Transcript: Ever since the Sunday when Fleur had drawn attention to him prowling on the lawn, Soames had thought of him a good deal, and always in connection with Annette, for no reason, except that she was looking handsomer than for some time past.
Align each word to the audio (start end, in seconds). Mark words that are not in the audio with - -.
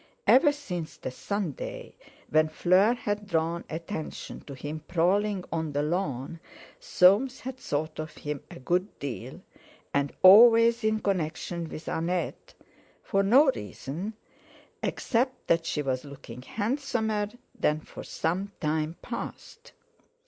Ever 0.25 0.51
since 0.51 0.97
the 0.97 1.11
Sunday 1.11 1.93
when 2.31 2.49
Fleur 2.49 2.95
had 2.95 3.27
drawn 3.27 3.63
attention 3.69 4.39
to 4.47 4.55
him 4.55 4.79
prowling 4.87 5.45
on 5.53 5.73
the 5.73 5.83
lawn, 5.83 6.39
Soames 6.79 7.41
had 7.41 7.57
thought 7.57 7.99
of 7.99 8.15
him 8.17 8.41
a 8.49 8.57
good 8.59 8.97
deal, 8.97 9.41
and 9.93 10.11
always 10.23 10.83
in 10.83 11.01
connection 11.01 11.69
with 11.69 11.87
Annette, 11.87 12.55
for 13.03 13.21
no 13.21 13.51
reason, 13.51 14.15
except 14.81 15.45
that 15.45 15.67
she 15.67 15.83
was 15.83 16.03
looking 16.03 16.41
handsomer 16.41 17.27
than 17.53 17.79
for 17.79 18.03
some 18.03 18.51
time 18.59 18.95
past. 19.03 19.71